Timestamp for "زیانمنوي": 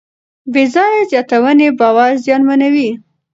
2.25-2.89